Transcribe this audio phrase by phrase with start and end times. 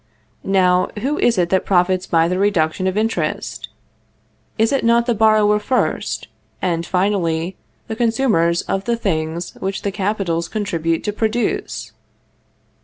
[0.43, 3.69] Now, who is it that profits by the reduction of interest?
[4.57, 6.27] Is it not the borrower first,
[6.59, 11.91] and finally, the consumers of the things which the capitals contribute to produce?